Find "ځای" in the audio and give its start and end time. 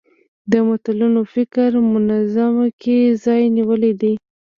3.23-3.41